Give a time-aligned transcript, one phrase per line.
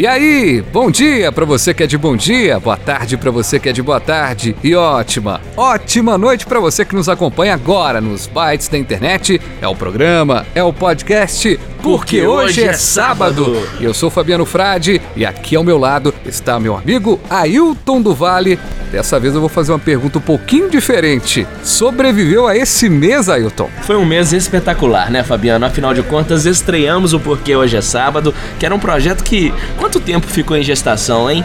[0.00, 3.60] E aí, bom dia para você que é de bom dia, boa tarde para você
[3.60, 8.00] que é de boa tarde e ótima, ótima noite para você que nos acompanha agora
[8.00, 9.38] nos bytes da internet.
[9.60, 13.56] É o programa, é o podcast, porque, hoje é sábado.
[13.78, 18.14] E eu sou Fabiano Frade e aqui ao meu lado está meu amigo Ailton do
[18.14, 18.58] Vale.
[18.90, 21.46] Dessa vez eu vou fazer uma pergunta um pouquinho diferente.
[21.62, 23.70] Sobreviveu a esse mês, Ailton?
[23.82, 25.64] Foi um mês espetacular, né, Fabiano?
[25.64, 29.54] Afinal de contas, estreamos o Porquê Hoje é Sábado, que era um projeto que.
[29.78, 31.44] Quanto tempo ficou em gestação, hein?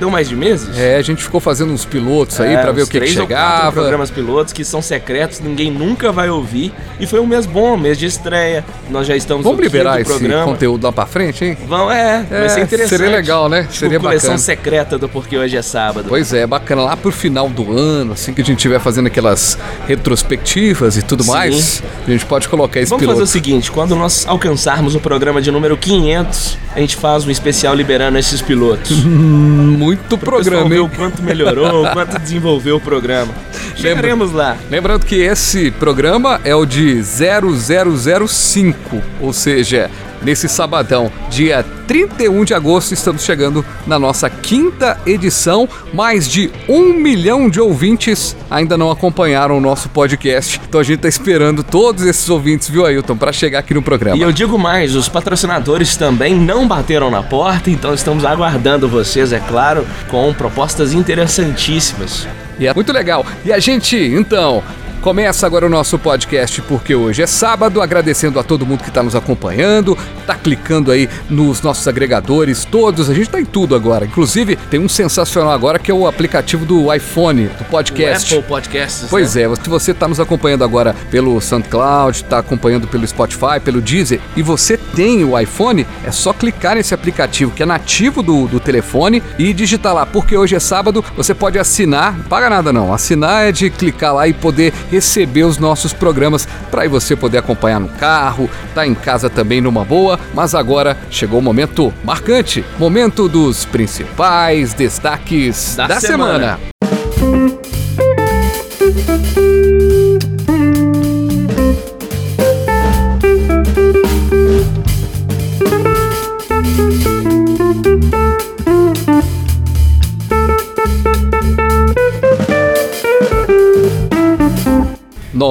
[0.00, 0.76] Deu mais de meses?
[0.78, 3.16] É, a gente ficou fazendo uns pilotos aí É, pra ver o que, que três
[3.18, 3.72] ou quatro chegava.
[3.72, 6.72] programas pilotos que são secretos, ninguém nunca vai ouvir.
[6.98, 8.64] E foi um mês bom, mês de estreia.
[8.90, 10.44] Nós já estamos Vamos liberar esse programa.
[10.44, 11.56] conteúdo lá pra frente, hein?
[11.68, 12.98] Vão, é, vai ser É, interessante.
[12.98, 13.62] seria legal, né?
[13.64, 14.38] Tipo, Seria coleção bacana.
[14.38, 16.06] secreta do Porque Hoje é Sábado.
[16.08, 16.82] Pois é, bacana.
[16.82, 21.22] Lá pro final do ano, assim que a gente estiver fazendo aquelas retrospectivas e tudo
[21.24, 21.30] Sim.
[21.30, 23.18] mais, a gente pode colocar esse Vamos piloto.
[23.20, 27.30] fazer o seguinte, quando nós alcançarmos o programa de número 500, a gente faz um
[27.30, 29.04] especial liberando esses pilotos.
[29.04, 30.80] Muito Pro pessoal programa, ver hein?
[30.80, 33.32] o quanto melhorou, o quanto desenvolveu o programa.
[33.76, 34.56] Chegaremos lá.
[34.70, 39.90] Lembrando que esse programa é o de 0005, ou seja,
[40.22, 45.68] nesse sabadão, dia 31 de agosto, estamos chegando na nossa quinta edição.
[45.92, 51.00] Mais de um milhão de ouvintes ainda não acompanharam o nosso podcast, então a gente
[51.00, 54.16] tá esperando todos esses ouvintes, viu, Ailton, para chegar aqui no programa.
[54.16, 59.32] E eu digo mais, os patrocinadores também não bateram na porta, então estamos aguardando vocês,
[59.32, 62.26] é claro, com propostas interessantíssimas.
[62.58, 63.24] E é muito legal.
[63.44, 64.62] E a gente, então,
[65.00, 69.02] começa agora o nosso podcast porque hoje é sábado, agradecendo a todo mundo que está
[69.02, 74.04] nos acompanhando, tá clicando aí nos nossos agregadores todos, a gente tá em tudo agora.
[74.04, 78.34] Inclusive, tem um sensacional agora que é o aplicativo do iPhone, do podcast.
[78.34, 79.06] O Apple Podcasts.
[79.08, 79.42] Pois né?
[79.42, 84.20] é, se você está nos acompanhando agora pelo SoundCloud, está acompanhando pelo Spotify, pelo Deezer
[84.36, 88.60] e você tem o iPhone, é só clicar nesse aplicativo que é nativo do, do
[88.60, 92.92] telefone e digitar lá, porque hoje é sábado, você pode assinar, não paga nada não,
[92.92, 97.80] assinar é de clicar lá e poder receber os nossos programas para você poder acompanhar
[97.80, 103.28] no carro, tá em casa também numa boa, mas agora chegou o momento marcante, momento
[103.28, 106.32] dos principais destaques da, Da semana.
[106.32, 106.79] semana.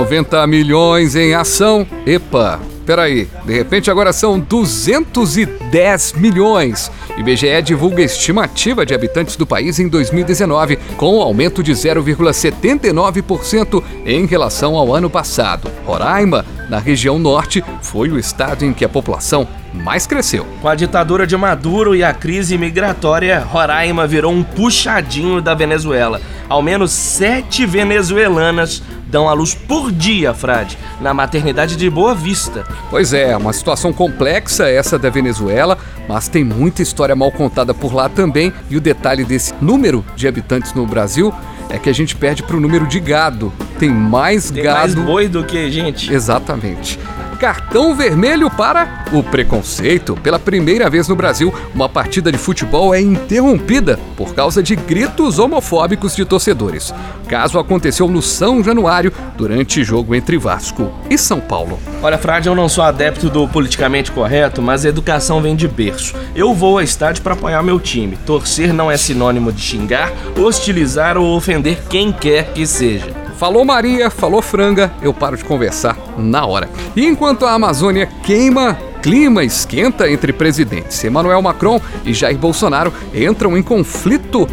[0.09, 1.85] 90 milhões em ação.
[2.03, 6.91] Epa, peraí, de repente agora são 210 milhões.
[7.15, 14.25] IBGE divulga estimativa de habitantes do país em 2019, com um aumento de 0,79% em
[14.25, 15.69] relação ao ano passado.
[15.85, 20.47] Roraima, na região norte, foi o estado em que a população mais cresceu.
[20.59, 26.19] Com a ditadura de Maduro e a crise migratória, Roraima virou um puxadinho da Venezuela.
[26.47, 32.63] Ao menos sete venezuelanas dão à luz por dia, Frade, na maternidade de Boa Vista.
[32.89, 35.77] Pois é, uma situação complexa essa da Venezuela,
[36.07, 38.53] mas tem muita história mal contada por lá também.
[38.69, 41.33] E o detalhe desse número de habitantes no Brasil
[41.69, 43.51] é que a gente perde para o número de gado.
[43.77, 44.77] Tem mais Tem gado.
[44.79, 46.11] mais boi do que gente.
[46.13, 46.99] Exatamente.
[47.39, 50.13] Cartão vermelho para o preconceito.
[50.21, 55.39] Pela primeira vez no Brasil, uma partida de futebol é interrompida por causa de gritos
[55.39, 56.93] homofóbicos de torcedores.
[57.23, 61.79] O caso aconteceu no São Januário durante jogo entre Vasco e São Paulo.
[62.03, 66.15] Olha, Frade, eu não sou adepto do politicamente correto, mas a educação vem de berço.
[66.35, 68.17] Eu vou ao estádio para apoiar meu time.
[68.25, 73.28] Torcer não é sinônimo de xingar, hostilizar ou ofender quem quer que seja.
[73.39, 76.69] Falou Maria, falou franga, eu paro de conversar na hora.
[76.93, 81.01] E enquanto a Amazônia queima, clima esquenta entre presidentes.
[81.05, 84.45] Emmanuel Macron e Jair Bolsonaro entram em conflito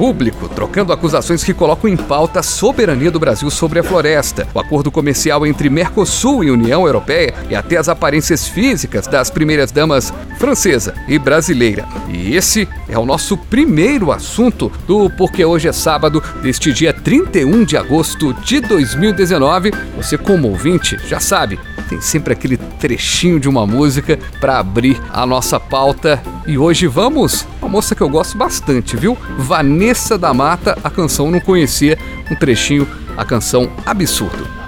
[0.00, 4.58] público, trocando acusações que colocam em pauta a soberania do Brasil sobre a floresta, o
[4.58, 10.10] acordo comercial entre Mercosul e União Europeia e até as aparências físicas das primeiras damas
[10.38, 11.86] francesa e brasileira.
[12.08, 17.62] E esse é o nosso primeiro assunto do Porque Hoje é Sábado, deste dia 31
[17.62, 19.70] de agosto de 2019.
[19.98, 25.26] Você, como ouvinte, já sabe, tem sempre aquele trechinho de uma música para abrir a
[25.26, 26.22] nossa pauta.
[26.46, 29.18] E hoje vamos uma moça que eu gosto bastante, viu?
[29.36, 31.98] Vanessa da Mata, a canção não conhecia,
[32.30, 34.59] um trechinho, a canção Absurdo.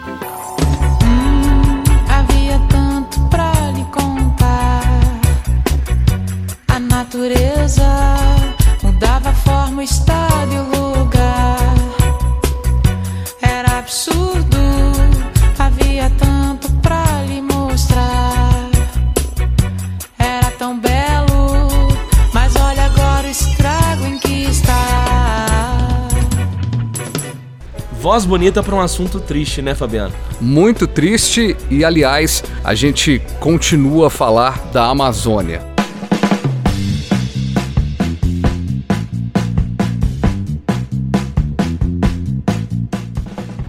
[28.13, 30.13] Voz bonita para um assunto triste, né, Fabiano?
[30.39, 35.63] Muito triste e, aliás, a gente continua a falar da Amazônia.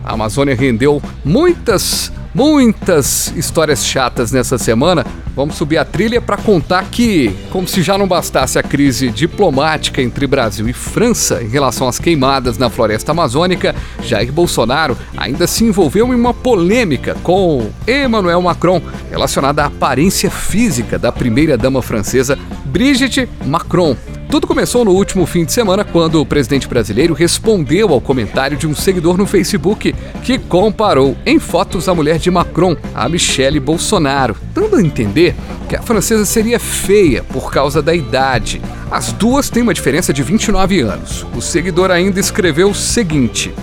[0.04, 5.06] A Amazônia rendeu muitas muitas histórias chatas nessa semana.
[5.36, 10.02] Vamos subir a trilha para contar que, como se já não bastasse a crise diplomática
[10.02, 15.64] entre Brasil e França em relação às queimadas na floresta amazônica, Jair Bolsonaro ainda se
[15.64, 23.28] envolveu em uma polêmica com Emmanuel Macron relacionada à aparência física da primeira-dama francesa Brigitte
[23.46, 23.96] Macron.
[24.34, 28.66] Tudo começou no último fim de semana quando o presidente brasileiro respondeu ao comentário de
[28.66, 29.94] um seguidor no Facebook
[30.24, 35.36] que comparou em fotos a mulher de Macron a Michelle Bolsonaro, dando a entender
[35.70, 38.60] que a francesa seria feia por causa da idade.
[38.90, 41.24] As duas têm uma diferença de 29 anos.
[41.36, 43.54] O seguidor ainda escreveu o seguinte: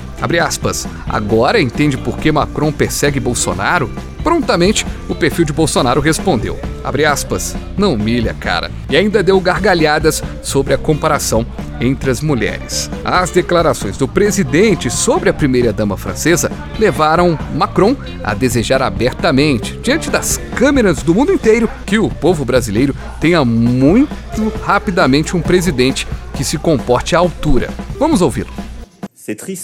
[0.41, 3.91] aspas, agora entende por que Macron persegue Bolsonaro?
[4.23, 8.71] Prontamente, o perfil de Bolsonaro respondeu: abre aspas, não humilha, cara.
[8.89, 11.47] E ainda deu gargalhadas sobre a comparação
[11.81, 12.91] entre as mulheres.
[13.05, 20.39] As declarações do presidente sobre a primeira-dama francesa levaram Macron a desejar abertamente, diante das
[20.55, 26.59] câmeras do mundo inteiro, que o povo brasileiro tenha muito rapidamente um presidente que se
[26.59, 27.71] comporte à altura.
[27.99, 28.70] Vamos ouvi-lo.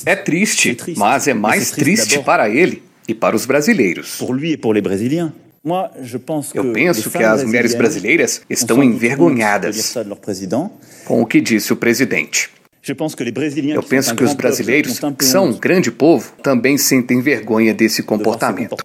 [0.06, 4.18] É triste, mas é mais triste para ele e para os brasileiros.
[6.54, 9.94] Eu penso que as mulheres brasileiras estão envergonhadas
[11.04, 12.50] com o que disse o presidente.
[13.74, 18.76] Eu penso que os brasileiros, que são um grande povo, também sentem vergonha desse comportamento.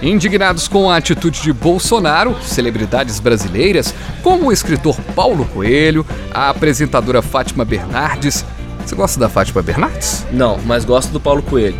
[0.00, 3.92] Indignados com a atitude de Bolsonaro, celebridades brasileiras,
[4.22, 8.44] como o escritor Paulo Coelho, a apresentadora Fátima Bernardes.
[8.84, 10.26] Você gosta da Fátima Bernardes?
[10.32, 11.76] Não, mas gosto do Paulo Coelho.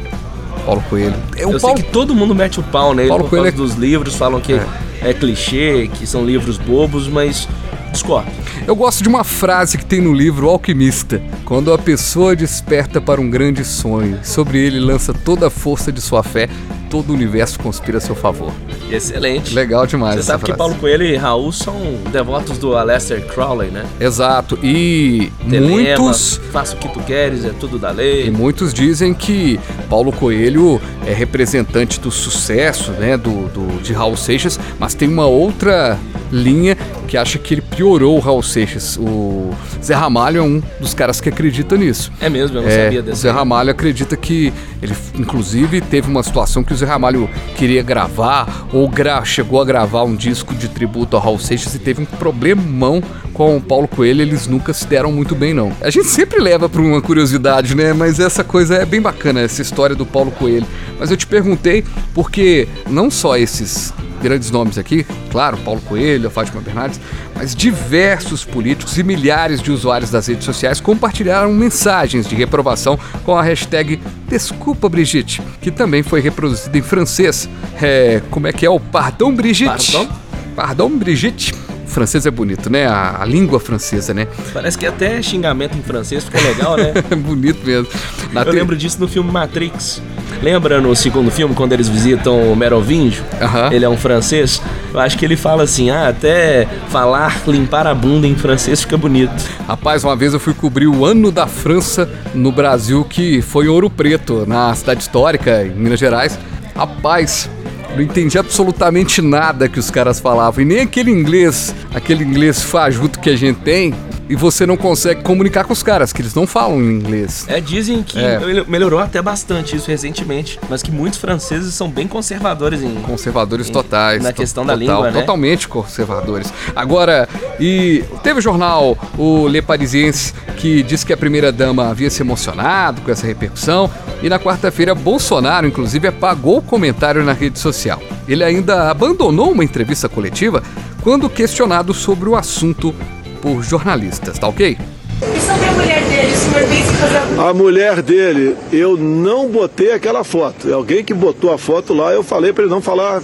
[0.64, 1.14] Paulo Coelho.
[1.37, 1.76] É Eu Paulo...
[1.76, 3.67] sei que todo mundo mete o pau nele Paulo por Coelho causa é...
[3.67, 4.67] dos livros, falam que é.
[5.02, 7.49] é clichê, que são livros bobos, mas
[7.90, 8.31] discordo.
[8.66, 11.20] Eu gosto de uma frase que tem no livro O Alquimista.
[11.44, 16.00] Quando a pessoa desperta para um grande sonho, sobre ele lança toda a força de
[16.00, 16.48] sua fé,
[16.90, 18.52] todo o universo conspira a seu favor.
[18.90, 19.54] Excelente.
[19.54, 20.16] Legal demais.
[20.16, 20.52] Você sabe frase.
[20.52, 21.76] que Paulo Coelho e Raul são
[22.10, 23.87] devotos do Aleister Crowley, né?
[24.00, 24.58] Exato.
[24.62, 26.40] E Telema, muitos.
[26.50, 28.26] Faça o que tu queres, é tudo da lei.
[28.26, 33.16] E muitos dizem que Paulo Coelho é representante do sucesso, né?
[33.16, 35.96] Do, do, de Raul Seixas, mas tem uma outra
[36.32, 36.76] linha
[37.11, 38.97] que acha que ele piorou o Raul Seixas.
[38.97, 39.51] O
[39.83, 42.12] Zé Ramalho é um dos caras que acredita nisso.
[42.21, 43.17] É mesmo, eu não é, sabia dessa.
[43.17, 47.83] O Zé Ramalho acredita que ele, inclusive, teve uma situação que o Zé Ramalho queria
[47.83, 52.01] gravar ou gra chegou a gravar um disco de tributo ao Raul Seixas e teve
[52.01, 53.03] um problemão
[53.35, 54.23] com o Paulo Coelho.
[54.23, 55.73] Eles nunca se deram muito bem, não.
[55.81, 57.93] A gente sempre leva para uma curiosidade, né?
[57.93, 60.67] Mas essa coisa é bem bacana, essa história do Paulo Coelho.
[60.97, 66.31] Mas eu te perguntei porque não só esses grandes nomes aqui, claro, Paulo Coelho, a
[66.31, 67.00] Fátima Bernardes,
[67.35, 73.37] mas diversos políticos e milhares de usuários das redes sociais compartilharam mensagens de reprovação com
[73.37, 77.49] a hashtag Desculpa Brigitte, que também foi reproduzida em francês.
[77.81, 79.93] É, como é que é o Pardon Brigitte?
[79.93, 80.12] Pardon?
[80.55, 81.55] Pardon Brigitte
[81.90, 82.87] francês é bonito, né?
[82.87, 84.26] A, a, língua francesa, né?
[84.52, 86.92] Parece que até xingamento em francês ficou legal, né?
[87.16, 87.88] bonito mesmo.
[88.32, 88.52] Na Eu te...
[88.52, 90.00] lembro disso no filme Matrix.
[90.42, 93.23] Lembra no segundo filme, quando eles visitam o Merovingio?
[93.40, 93.73] Uhum.
[93.73, 94.62] Ele é um francês.
[94.92, 98.97] Eu acho que ele fala assim: ah, até falar, limpar a bunda em francês fica
[98.97, 99.32] bonito.
[99.66, 103.90] Rapaz, uma vez eu fui cobrir o ano da França no Brasil, que foi Ouro
[103.90, 106.38] Preto, na cidade histórica, em Minas Gerais.
[106.75, 107.50] Rapaz,
[107.94, 110.62] não entendi absolutamente nada que os caras falavam.
[110.62, 113.94] E nem aquele inglês, aquele inglês fajuto que a gente tem,
[114.30, 117.44] e você não consegue comunicar com os caras, que eles não falam inglês.
[117.49, 118.38] É, dizem que é.
[118.68, 122.94] melhorou até bastante isso recentemente, mas que muitos franceses são bem conservadores em.
[123.02, 124.22] Conservadores em, totais.
[124.22, 125.18] Na questão da língua, né?
[125.20, 126.52] Totalmente conservadores.
[126.76, 132.22] Agora, e teve o jornal, o Le Parisiense, que disse que a primeira-dama havia se
[132.22, 133.90] emocionado com essa repercussão,
[134.22, 138.00] e na quarta-feira, Bolsonaro, inclusive, apagou o comentário na rede social.
[138.28, 140.62] Ele ainda abandonou uma entrevista coletiva
[141.02, 142.94] quando questionado sobre o assunto
[143.40, 144.76] por jornalistas, tá ok?
[145.23, 150.25] E sobre a mulher dele, o senhor fazer A mulher dele, eu não botei aquela
[150.25, 150.70] foto.
[150.70, 153.20] É alguém que botou a foto lá, eu falei para ele não falar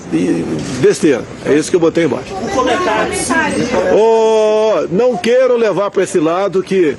[0.80, 1.24] besteira.
[1.44, 2.34] É isso que eu botei embaixo.
[2.34, 3.12] Um comentário.
[3.94, 6.96] Oh, não quero levar para esse lado que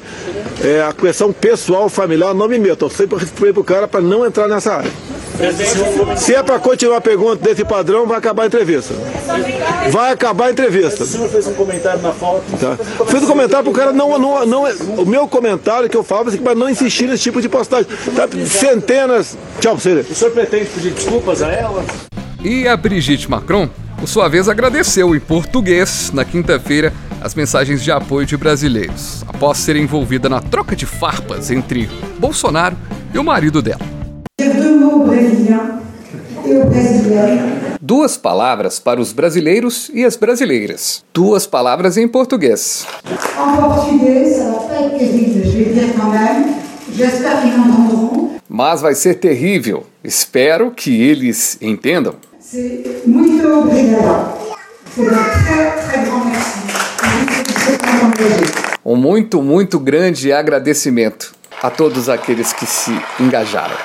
[0.63, 2.85] é, a questão pessoal, familiar, não me meto.
[2.85, 4.91] Eu sempre falei pro cara para não entrar nessa área.
[6.17, 8.93] Se é para continuar a pergunta desse padrão, vai acabar a entrevista.
[9.91, 11.03] Vai acabar a entrevista.
[11.03, 12.43] O senhor fez um comentário na foto.
[12.59, 13.05] Tá.
[13.05, 14.63] Fiz um comentário para o cara não, não, não.
[14.97, 17.85] O meu comentário que eu falo é para não insistir nesse tipo de postagem.
[18.15, 18.27] Tá?
[18.45, 19.37] Centenas.
[19.59, 20.05] Tchau pra você.
[20.09, 21.85] O senhor pretende pedir desculpas a ela?
[22.43, 27.91] E a Brigitte Macron, por sua vez, agradeceu em português, na quinta-feira, as mensagens de
[27.91, 31.89] apoio de brasileiros, após ser envolvida na troca de farpas entre
[32.19, 32.77] Bolsonaro
[33.13, 33.96] e o marido dela.
[37.81, 41.03] Duas palavras para os brasileiros e as brasileiras.
[41.13, 42.85] Duas palavras em português.
[43.05, 44.39] Em português,
[48.47, 49.85] Mas vai ser terrível.
[50.03, 52.15] Espero que eles entendam.
[53.05, 54.37] Muito obrigado.
[58.83, 63.75] Um muito, muito grande agradecimento a todos aqueles que se engajaram.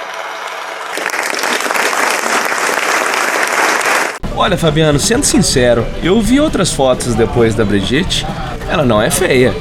[4.43, 8.27] Olha, Fabiano, sendo sincero, eu vi outras fotos depois da Brigitte.
[8.69, 9.55] Ela não é feia.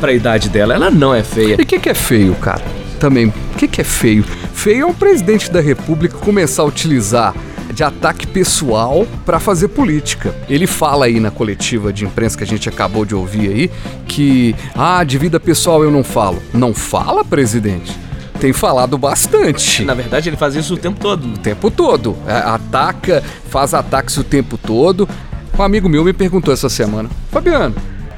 [0.00, 1.56] Pra idade dela, ela não é feia.
[1.58, 2.62] E o que, que é feio, cara?
[2.98, 4.24] Também, o que, que é feio?
[4.54, 7.34] Feio é o presidente da república começar a utilizar
[7.74, 10.34] de ataque pessoal para fazer política.
[10.48, 13.70] Ele fala aí na coletiva de imprensa que a gente acabou de ouvir aí
[14.08, 16.42] que, ah, de vida pessoal eu não falo.
[16.54, 17.94] Não fala, presidente?
[18.42, 19.84] Tem falado bastante.
[19.84, 21.28] Na verdade, ele faz isso o tempo todo.
[21.28, 22.16] O tempo todo.
[22.26, 25.08] É, ataca, faz ataques o tempo todo.
[25.56, 27.76] Um amigo meu me perguntou essa semana: Fabiano,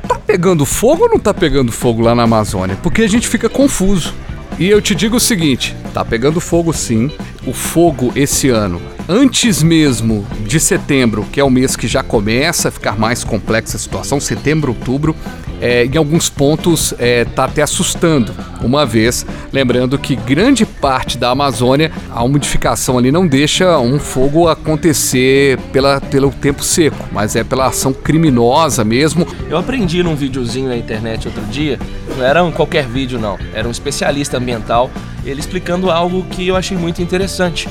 [0.08, 2.78] tá pegando fogo ou não tá pegando fogo lá na Amazônia?
[2.82, 4.14] Porque a gente fica confuso.
[4.58, 7.10] E eu te digo o seguinte: tá pegando fogo sim.
[7.46, 12.68] O fogo esse ano antes mesmo de setembro, que é o mês que já começa
[12.68, 15.14] a ficar mais complexa a situação, setembro, outubro,
[15.60, 18.32] é, em alguns pontos está é, tá até assustando.
[18.62, 24.48] Uma vez, lembrando que grande parte da Amazônia, a umidificação ali não deixa um fogo
[24.48, 29.26] acontecer pela, pelo tempo seco, mas é pela ação criminosa mesmo.
[29.48, 31.78] Eu aprendi num videozinho na internet outro dia,
[32.16, 34.90] não era um qualquer vídeo não, era um especialista ambiental,
[35.24, 37.68] ele explicando algo que eu achei muito interessante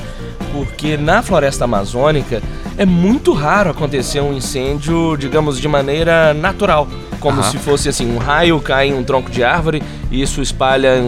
[0.54, 2.40] porque na floresta amazônica
[2.78, 6.86] é muito raro acontecer um incêndio, digamos, de maneira natural,
[7.18, 9.82] como se fosse assim, um raio cai em um tronco de árvore
[10.12, 11.02] e isso espalha,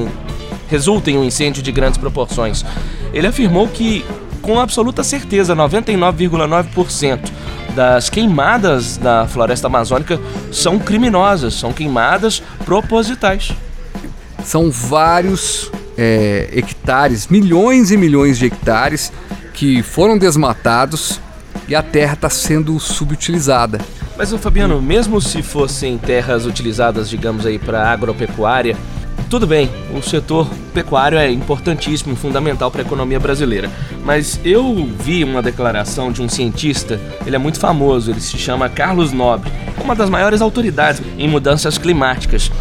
[0.67, 2.65] resulta em um incêndio de grandes proporções.
[3.13, 4.05] Ele afirmou que
[4.43, 7.31] com absoluta certeza, 99,9%
[7.75, 13.53] das queimadas da floresta amazônica são criminosas, são queimadas propositais.
[14.45, 19.13] São vários é, hectares, milhões e milhões de hectares
[19.57, 21.19] que foram desmatados
[21.67, 23.81] e a terra está sendo subutilizada.
[24.17, 28.77] Mas o Fabiano, mesmo se fossem terras utilizadas, digamos aí, para agropecuária,
[29.31, 33.71] tudo bem, o setor pecuário é importantíssimo fundamental para a economia brasileira.
[34.05, 38.69] Mas eu vi uma declaração de um cientista, ele é muito famoso, ele se chama
[38.69, 39.51] Carlos Nobre,
[39.83, 42.53] uma das maiores autoridades em mudanças climáticas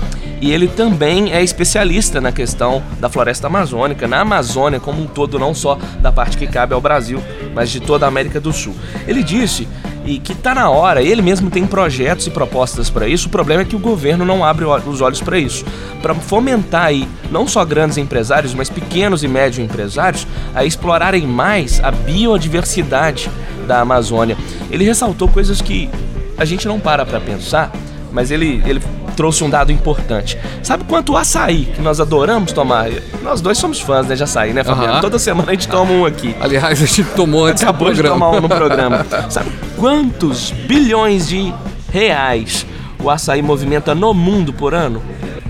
[0.41, 5.39] e ele também é especialista na questão da floresta amazônica, na Amazônia como um todo,
[5.39, 7.21] não só da parte que cabe ao Brasil,
[7.53, 8.75] mas de toda a América do Sul.
[9.07, 9.67] Ele disse
[10.05, 13.63] e que está na hora, ele mesmo tem projetos e propostas para isso, o problema
[13.63, 15.65] é que o governo não abre os olhos para isso.
[16.01, 21.83] Para fomentar aí não só grandes empresários, mas pequenos e médios empresários a explorarem mais
[21.83, 23.31] a biodiversidade
[23.67, 24.37] da Amazônia.
[24.69, 25.89] Ele ressaltou coisas que
[26.37, 27.71] a gente não para para pensar,
[28.11, 28.81] mas ele, ele
[29.15, 30.37] trouxe um dado importante.
[30.61, 32.89] Sabe quanto açaí que nós adoramos tomar?
[33.23, 35.01] Nós dois somos fãs né, de açaí, né, Fabiano?
[35.01, 36.35] Toda semana a gente toma um aqui.
[36.39, 38.15] Aliás, a gente tomou antes Acabou do programa.
[38.15, 39.05] de tomar um no programa.
[39.29, 41.53] Sabe quantos bilhões de
[41.91, 42.65] reais
[43.01, 45.01] o açaí movimenta no mundo por ano?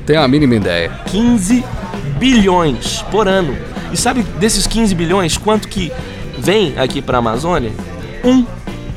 [0.06, 0.92] Tenho a mínima ideia.
[1.08, 1.64] 15
[2.18, 3.58] bilhões por ano.
[3.92, 5.92] E sabe desses 15 bilhões quanto que
[6.38, 7.72] vem aqui para a Amazônia?
[8.24, 8.46] Um.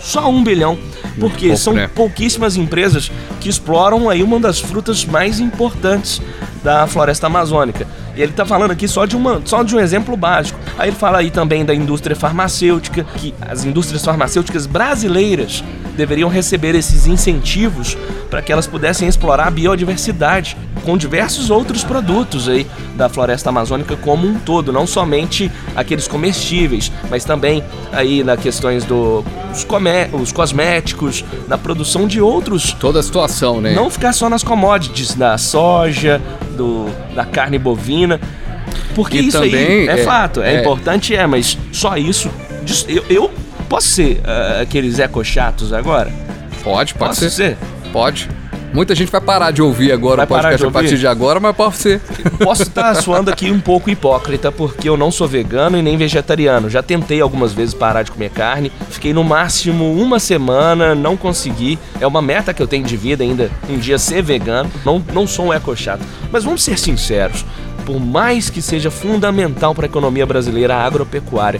[0.01, 0.79] Só um bilhão
[1.19, 1.89] porque pouco, são né?
[1.95, 3.11] pouquíssimas empresas
[3.41, 6.21] que exploram aí uma das frutas mais importantes
[6.63, 7.87] da floresta amazônica.
[8.17, 10.59] E ele está falando aqui só de, uma, só de um exemplo básico.
[10.77, 15.63] Aí ele fala aí também da indústria farmacêutica, que as indústrias farmacêuticas brasileiras
[15.99, 17.99] deveriam receber esses incentivos
[18.31, 23.97] para que elas pudessem explorar a biodiversidade com diversos outros produtos aí da floresta amazônica
[23.97, 29.25] como um todo, não somente aqueles comestíveis, mas também aí na questões dos
[30.13, 32.73] os cosméticos, na produção de outros.
[32.75, 33.75] Toda a situação, né?
[33.75, 36.21] Não ficar só nas commodities da soja,
[36.57, 38.21] do, da carne bovina.
[38.95, 42.31] Porque e isso aí é, é, fato, é, é, importante, é, mas só isso.
[42.89, 43.31] Eu, eu
[43.69, 46.11] posso ser uh, aqueles eco chatos agora?
[46.63, 47.31] Pode, pode Posso ser.
[47.31, 47.59] ser.
[47.93, 48.29] Pode.
[48.73, 51.57] Muita gente vai parar de ouvir agora vai o podcast a partir de agora, mas
[51.57, 52.01] pode ser.
[52.39, 55.97] Posso estar tá suando aqui um pouco hipócrita, porque eu não sou vegano e nem
[55.97, 56.69] vegetariano.
[56.69, 61.79] Já tentei algumas vezes parar de comer carne, fiquei no máximo uma semana, não consegui.
[61.99, 64.71] É uma meta que eu tenho de vida ainda, um dia ser vegano.
[64.85, 66.03] Não, não sou um eco chato.
[66.31, 67.45] Mas vamos ser sinceros,
[67.89, 71.59] por mais que seja fundamental para a economia brasileira a agropecuária,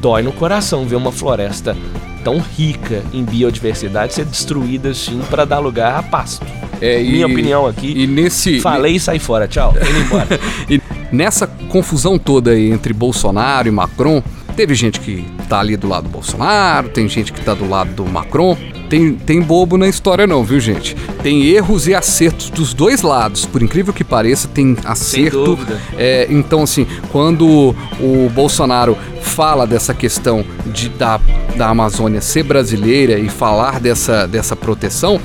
[0.00, 1.76] dói no coração ver uma floresta
[2.24, 6.44] tão rica em biodiversidade ser destruída assim para dar lugar a pasto.
[6.80, 7.92] É, Minha e, opinião aqui.
[7.96, 8.58] E nesse.
[8.58, 9.46] Falei e saí fora.
[9.46, 9.72] Tchau.
[9.72, 10.26] Indo embora.
[10.68, 10.82] e
[11.12, 14.20] nessa confusão toda aí entre Bolsonaro e Macron,
[14.56, 17.92] teve gente que tá ali do lado do Bolsonaro, tem gente que tá do lado
[17.94, 18.58] do Macron.
[18.88, 20.96] Tem, tem bobo na história não, viu, gente?
[21.22, 23.44] Tem erros e acertos dos dois lados.
[23.44, 25.58] Por incrível que pareça, tem acerto.
[25.96, 31.20] É, então, assim, quando o Bolsonaro fala dessa questão de, da,
[31.56, 35.20] da Amazônia ser brasileira e falar dessa, dessa proteção,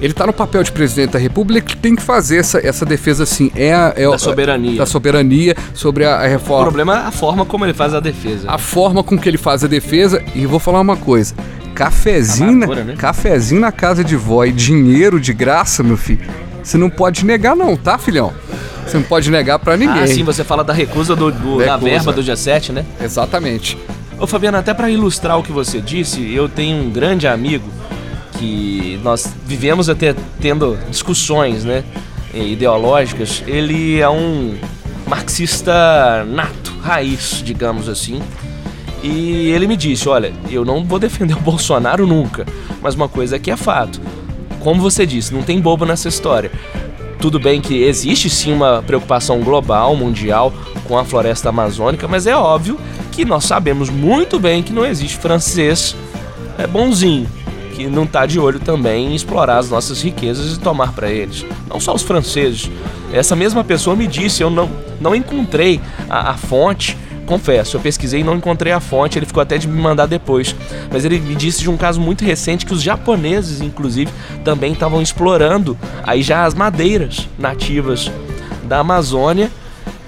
[0.00, 3.24] ele está no papel de presidente da República que tem que fazer essa, essa defesa
[3.24, 3.50] assim.
[3.54, 4.78] É, a, é da soberania.
[4.78, 6.62] Da soberania sobre a, a, reforma.
[6.62, 8.50] O problema é a forma como ele faz a defesa.
[8.50, 10.22] A forma com que ele faz a defesa.
[10.34, 11.34] E vou falar uma coisa:
[11.74, 12.94] cafezinho, né?
[12.96, 16.26] cafezinho na casa de vó e dinheiro de graça, meu filho.
[16.62, 18.32] Você não pode negar, não, tá, filhão?
[18.86, 20.02] Você não pode negar para ninguém.
[20.02, 22.84] Ah, sim, você fala da recusa do, do da verba do dia 7, né?
[23.02, 23.78] Exatamente.
[24.18, 27.79] Ô Fabiano, até para ilustrar o que você disse, eu tenho um grande amigo
[28.32, 31.84] que nós vivemos até tendo discussões, né,
[32.34, 33.42] ideológicas.
[33.46, 34.56] Ele é um
[35.06, 38.22] marxista nato, raiz, digamos assim.
[39.02, 42.46] E ele me disse: Olha, eu não vou defender o Bolsonaro nunca,
[42.80, 44.00] mas uma coisa que é fato.
[44.60, 46.50] Como você disse, não tem bobo nessa história.
[47.18, 50.52] Tudo bem que existe sim uma preocupação global, mundial,
[50.86, 52.78] com a floresta amazônica, mas é óbvio
[53.12, 55.94] que nós sabemos muito bem que não existe francês
[56.58, 57.26] é bonzinho
[57.74, 61.44] que não está de olho também em explorar as nossas riquezas e tomar para eles.
[61.68, 62.70] Não só os franceses.
[63.12, 66.96] Essa mesma pessoa me disse, eu não, não encontrei a, a fonte
[67.30, 70.52] confesso, eu pesquisei e não encontrei a fonte, ele ficou até de me mandar depois.
[70.90, 74.10] Mas ele me disse de um caso muito recente que os japoneses, inclusive,
[74.42, 78.10] também estavam explorando aí já as madeiras nativas
[78.64, 79.48] da Amazônia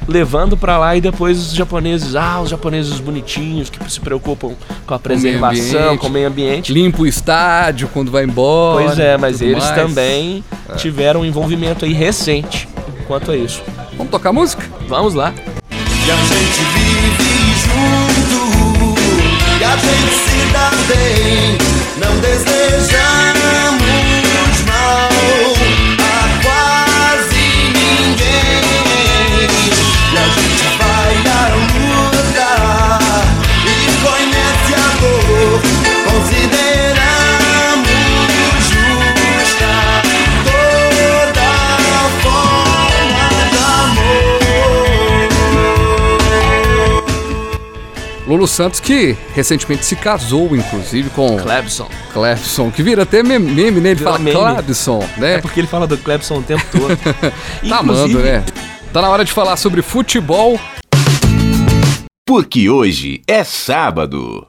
[0.09, 4.55] levando para lá e depois os japoneses, ah, os japoneses bonitinhos que se preocupam
[4.87, 6.73] com a preservação, com o meio ambiente.
[6.73, 8.85] Limpa o estádio quando vai embora.
[8.87, 9.75] Pois é, mas eles mais.
[9.75, 10.75] também é.
[10.75, 12.69] tiveram um envolvimento aí recente
[13.07, 13.62] quanto a isso.
[13.97, 14.65] Vamos tocar música?
[14.88, 15.33] Vamos lá.
[15.71, 17.23] E a gente vive
[17.62, 19.01] junto,
[19.61, 21.59] e a gente se dá bem,
[21.99, 23.82] não desejamos
[48.33, 51.37] Lulu Santos, que recentemente se casou, inclusive, com.
[51.37, 51.87] Clebson.
[52.14, 53.90] Clebson, que vira até meme, né?
[53.90, 54.38] Ele fala meme.
[54.38, 55.35] Clebson, né?
[55.35, 56.97] É porque ele fala do Clebson o tempo todo.
[57.68, 58.42] tá amando, né?
[58.90, 60.59] Tá na hora de falar sobre futebol.
[62.27, 64.47] Porque hoje é sábado.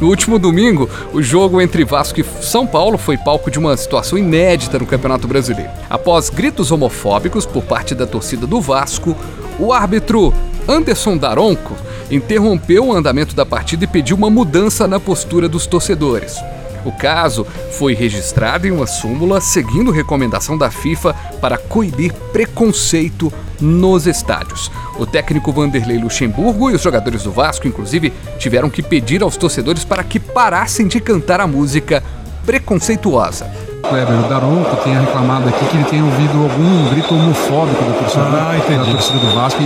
[0.00, 4.16] No último domingo, o jogo entre Vasco e São Paulo foi palco de uma situação
[4.16, 5.70] inédita no Campeonato Brasileiro.
[5.90, 9.14] Após gritos homofóbicos por parte da torcida do Vasco,
[9.58, 10.32] o árbitro
[10.66, 11.76] Anderson Daronco
[12.10, 16.36] interrompeu o andamento da partida e pediu uma mudança na postura dos torcedores.
[16.84, 24.06] O caso foi registrado em uma súmula seguindo recomendação da FIFA para coibir preconceito nos
[24.06, 24.70] estádios.
[24.98, 29.84] O técnico Vanderlei Luxemburgo e os jogadores do Vasco, inclusive, tiveram que pedir aos torcedores
[29.84, 32.02] para que parassem de cantar a música
[32.44, 33.69] preconceituosa.
[33.90, 38.84] Kleber Daronco tenha reclamado aqui que ele tenha ouvido algum grito homofóbico da torcida, ah,
[38.84, 39.60] da torcida do Vasco.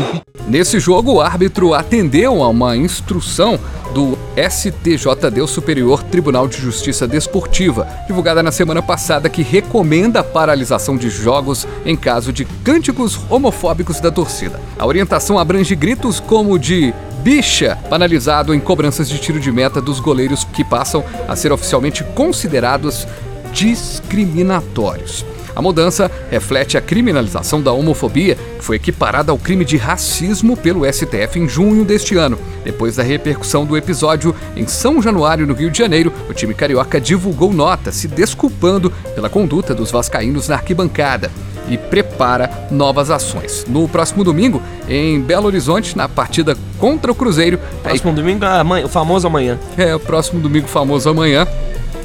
[0.48, 3.60] Nesse jogo, o árbitro atendeu a uma instrução
[3.92, 10.24] do STJD, o Superior Tribunal de Justiça Desportiva, divulgada na semana passada, que recomenda a
[10.24, 14.58] paralisação de jogos em caso de cânticos homofóbicos da torcida.
[14.78, 20.00] A orientação abrange gritos como de bicha, banalizado em cobranças de tiro de meta dos
[20.00, 23.06] goleiros que passam a ser oficialmente considerados
[23.54, 25.24] discriminatórios.
[25.56, 30.84] A mudança reflete a criminalização da homofobia, que foi equiparada ao crime de racismo pelo
[30.92, 32.36] STF em junho deste ano.
[32.64, 37.00] Depois da repercussão do episódio em São Januário, no Rio de Janeiro, o time carioca
[37.00, 41.30] divulgou nota se desculpando pela conduta dos vascaínos na arquibancada.
[41.66, 43.64] e prepara novas ações.
[43.66, 47.58] No próximo domingo, em Belo Horizonte, na partida contra o Cruzeiro.
[47.82, 48.16] Próximo aí...
[48.16, 49.58] domingo, amanhã, o famoso amanhã.
[49.78, 51.46] É, o próximo domingo, famoso amanhã.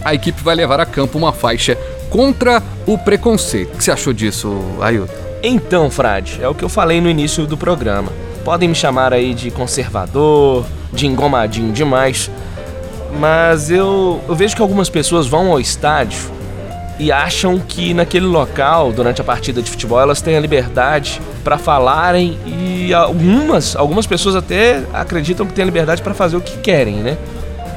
[0.04, 1.78] A equipe vai levar a campo uma faixa
[2.10, 3.74] contra o preconceito.
[3.74, 5.14] O que você achou disso, Ailton?
[5.42, 8.12] Então, Frade, é o que eu falei no início do programa.
[8.44, 12.30] Podem me chamar aí de conservador, de engomadinho demais,
[13.20, 16.40] mas eu, eu vejo que algumas pessoas vão ao estádio
[17.00, 21.58] e acham que naquele local, durante a partida de futebol, elas têm a liberdade para
[21.58, 26.58] falarem e algumas, algumas pessoas até acreditam que têm a liberdade para fazer o que
[26.58, 27.18] querem, né?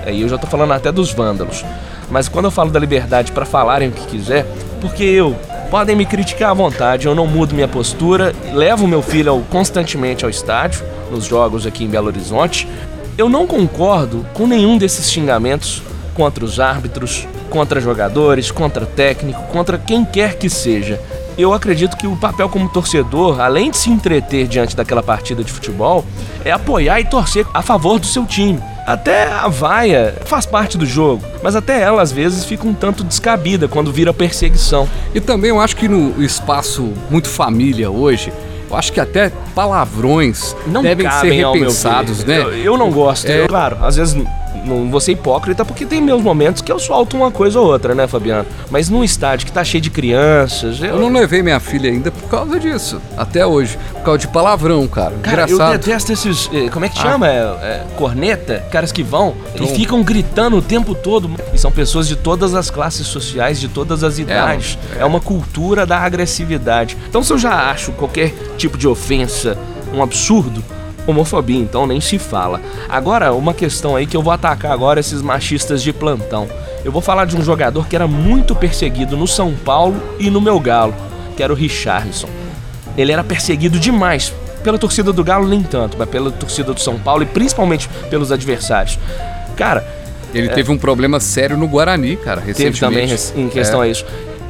[0.04, 1.64] Aí eu já tô falando até dos vândalos.
[2.12, 4.46] Mas quando eu falo da liberdade para falarem o que quiser,
[4.82, 5.34] porque eu
[5.70, 10.30] podem me criticar à vontade, eu não mudo minha postura, levo meu filho constantemente ao
[10.30, 12.68] estádio, nos jogos aqui em Belo Horizonte.
[13.16, 19.78] Eu não concordo com nenhum desses xingamentos contra os árbitros, contra jogadores, contra técnico, contra
[19.78, 21.00] quem quer que seja.
[21.38, 25.50] Eu acredito que o papel como torcedor, além de se entreter diante daquela partida de
[25.50, 26.04] futebol,
[26.44, 28.60] é apoiar e torcer a favor do seu time.
[28.86, 33.04] Até a vaia faz parte do jogo, mas até ela às vezes fica um tanto
[33.04, 34.88] descabida quando vira perseguição.
[35.14, 38.32] E também eu acho que no espaço muito família hoje,
[38.68, 42.40] eu acho que até palavrões não devem ser repensados, né?
[42.40, 43.28] Eu, eu, não gosto.
[43.28, 43.42] É...
[43.42, 44.20] Eu, claro, às vezes
[44.64, 47.94] não vou ser hipócrita, porque tem meus momentos que eu solto uma coisa ou outra,
[47.94, 48.46] né, Fabiano?
[48.70, 50.80] Mas num estádio que tá cheio de crianças.
[50.80, 53.00] Eu, eu não levei minha filha ainda por causa disso.
[53.16, 53.78] Até hoje.
[53.92, 55.14] Por causa de palavrão, cara.
[55.22, 55.72] cara Engraçado.
[55.72, 56.50] Eu detesto esses.
[56.52, 57.02] Eh, como é que ah.
[57.02, 57.28] chama?
[57.28, 58.64] É, é, corneta?
[58.70, 61.30] Caras que vão e ficam gritando o tempo todo.
[61.52, 64.78] E são pessoas de todas as classes sociais, de todas as idades.
[64.96, 66.96] É, é uma cultura da agressividade.
[67.08, 69.56] Então, se eu já acho qualquer tipo de ofensa
[69.92, 70.62] um absurdo,
[71.06, 72.60] homofobia, então nem se fala.
[72.88, 76.48] Agora, uma questão aí que eu vou atacar agora esses machistas de plantão.
[76.84, 80.40] Eu vou falar de um jogador que era muito perseguido no São Paulo e no
[80.40, 80.94] meu Galo,
[81.36, 82.28] que era o Richarlison.
[82.96, 86.98] Ele era perseguido demais pela torcida do Galo nem tanto, mas pela torcida do São
[86.98, 88.98] Paulo e principalmente pelos adversários.
[89.56, 89.86] Cara,
[90.34, 92.80] ele é, teve um problema sério no Guarani, cara, recentemente.
[92.80, 93.86] Teve também em questão é.
[93.86, 94.04] a isso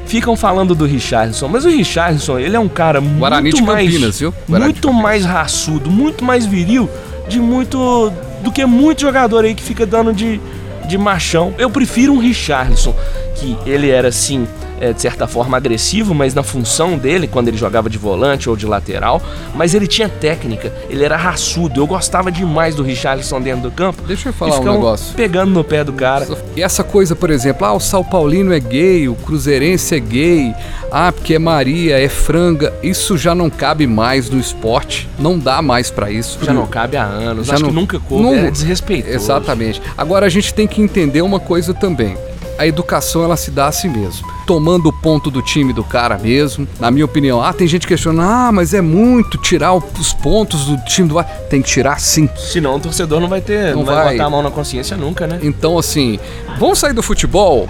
[0.06, 4.18] ficam falando do Richardson, mas o Richardson, ele é um cara Guarani muito mais Campinas,
[4.18, 4.34] viu?
[4.48, 6.88] muito mais raçudo, muito mais viril
[7.28, 8.12] de muito
[8.42, 10.40] do que muito jogador aí que fica dando de
[10.86, 11.54] de machão.
[11.58, 12.94] Eu prefiro um Richardson
[13.36, 14.46] que ele era assim
[14.82, 18.56] é, de certa forma agressivo, mas na função dele, quando ele jogava de volante ou
[18.56, 19.22] de lateral,
[19.54, 21.80] mas ele tinha técnica, ele era raçudo.
[21.80, 24.02] Eu gostava demais do Richarlison dentro do campo.
[24.04, 25.14] Deixa eu falar um negócio.
[25.14, 26.26] Pegando no pé do cara.
[26.56, 30.52] E essa coisa, por exemplo, ah, o São Paulino é gay, o Cruzeirense é gay,
[30.90, 35.62] ah, porque é Maria, é franga, isso já não cabe mais no esporte, não dá
[35.62, 36.40] mais para isso.
[36.42, 39.14] Já não cabe há anos, já Acho não, que nunca coube, não, é desrespeitoso.
[39.14, 39.80] Exatamente.
[39.96, 42.16] Agora a gente tem que entender uma coisa também
[42.58, 44.26] a educação ela se dá a si mesmo.
[44.46, 46.66] Tomando o ponto do time do cara mesmo.
[46.78, 50.76] Na minha opinião, ah, tem gente questionando, ah, mas é muito tirar os pontos do
[50.84, 52.28] time do Tem que tirar sim.
[52.36, 54.96] Senão o torcedor não vai ter, não, não vai, vai botar a mão na consciência
[54.96, 55.38] nunca, né?
[55.42, 56.18] Então, assim,
[56.58, 57.68] vamos sair do futebol.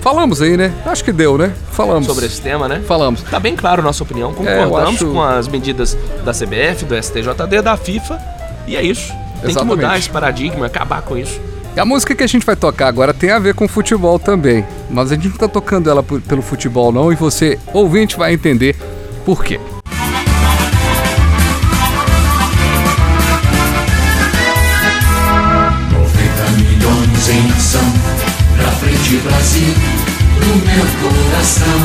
[0.00, 0.70] Falamos aí, né?
[0.84, 1.54] Acho que deu, né?
[1.70, 2.06] Falamos.
[2.06, 2.82] Sobre esse tema, né?
[2.86, 3.22] Falamos.
[3.22, 4.32] Tá bem claro a nossa opinião.
[4.32, 5.06] É, Concordamos é, acho...
[5.06, 8.20] com as medidas da CBF, do STJD, da FIFA.
[8.66, 9.08] E é isso.
[9.40, 9.56] Tem Exatamente.
[9.56, 11.40] que mudar esse paradigma, acabar com isso.
[11.76, 14.64] E a música que a gente vai tocar agora tem a ver com futebol também.
[14.88, 18.76] Mas a gente não tá tocando ela pelo futebol, não, e você, ouvinte, vai entender
[19.24, 19.58] por quê.
[27.26, 27.80] em ação,
[28.56, 29.74] pra frente Brasil,
[30.40, 31.80] no meu coração.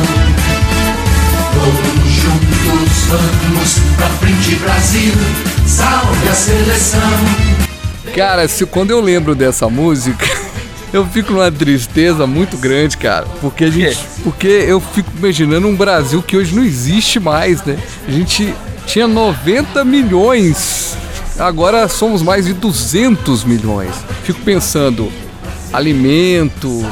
[1.54, 5.13] Todos juntos vamos pra frente Brasil,
[5.65, 7.68] salve a seleção.
[8.15, 10.25] Cara, se, quando eu lembro dessa música,
[10.91, 13.25] eu fico numa tristeza muito grande, cara.
[13.41, 13.99] Porque a gente.
[14.23, 17.77] Porque eu fico imaginando um Brasil que hoje não existe mais, né?
[18.07, 18.53] A gente
[18.85, 20.97] tinha 90 milhões.
[21.37, 23.95] Agora somos mais de 200 milhões.
[24.23, 25.09] Fico pensando,
[25.71, 26.85] alimento,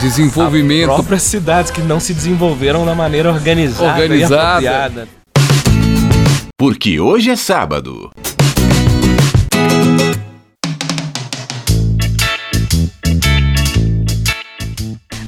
[0.00, 0.90] desenvolvimento.
[0.90, 4.62] As próprias cidades que não se desenvolveram da maneira organizada, organizada.
[4.62, 5.08] e apropriada.
[6.58, 8.10] Porque hoje é sábado.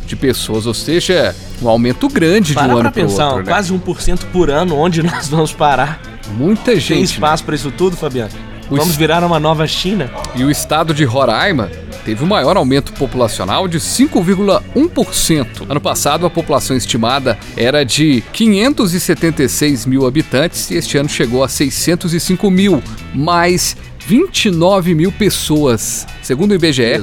[0.05, 3.43] de pessoas, ou seja, um aumento grande Para de um ano para pensar, outro.
[3.43, 3.51] Né?
[3.51, 5.99] quase 1% por ano, onde nós vamos parar?
[6.37, 6.97] Muita Tem gente.
[6.99, 7.03] né?
[7.05, 8.31] espaço pra isso tudo, Fabiano?
[8.69, 10.09] O Vamos es- virar uma nova China?
[10.35, 11.69] E o estado de Roraima
[12.05, 15.65] teve o maior aumento populacional de 5,1%.
[15.67, 21.49] Ano passado, a população estimada era de 576 mil habitantes e este ano chegou a
[21.49, 26.05] 605 mil, mais 29 mil pessoas.
[26.21, 26.99] Segundo o IBGE.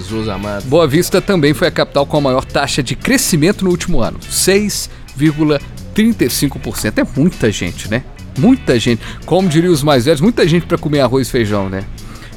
[0.67, 4.21] Boa Vista também foi a capital com a maior taxa de crescimento no último ano,
[4.21, 6.99] 6,35%.
[6.99, 8.05] É muita gente, né?
[8.39, 9.03] Muita gente.
[9.27, 11.83] Como diriam os mais velhos, muita gente para comer arroz e feijão, né?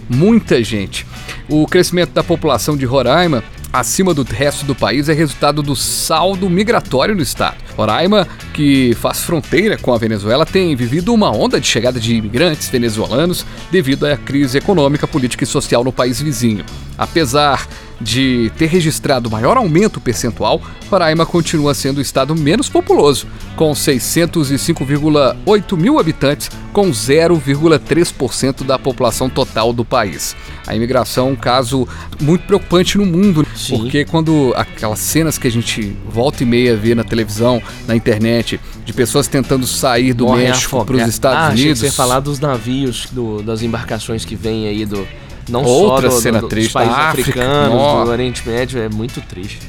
[0.09, 1.05] Muita gente.
[1.47, 6.49] O crescimento da população de Roraima acima do resto do país é resultado do saldo
[6.49, 7.57] migratório no estado.
[7.75, 12.69] Roraima, que faz fronteira com a Venezuela, tem vivido uma onda de chegada de imigrantes
[12.69, 16.65] venezuelanos devido à crise econômica, política e social no país vizinho.
[16.97, 17.67] Apesar
[17.99, 25.77] de ter registrado maior aumento percentual, Roraima continua sendo o estado menos populoso, com 605,8
[25.77, 30.35] mil habitantes, com 0,3% da população total do país.
[30.67, 31.87] A imigração é um caso
[32.21, 33.47] muito preocupante no mundo, né?
[33.55, 33.77] Sim.
[33.77, 38.59] porque quando aquelas cenas que a gente volta e meia vê na televisão, na internet,
[38.83, 41.13] de pessoas tentando sair do Morrem México para os afogados.
[41.13, 41.81] Estados ah, achei Unidos.
[41.81, 45.07] que você ia falar dos navios, do- das embarcações que vêm aí do.
[45.49, 48.05] Não Outra só do, cena do, triste dos países da África, africanos, nossa.
[48.05, 49.59] do Oriente Médio, é muito triste.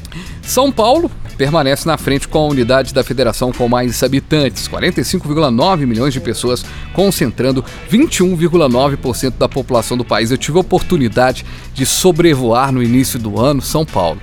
[0.43, 6.15] São Paulo permanece na frente com a unidade da federação com mais habitantes, 45,9 milhões
[6.15, 10.31] de pessoas, concentrando 21,9% da população do país.
[10.31, 14.19] Eu tive a oportunidade de sobrevoar no início do ano São Paulo.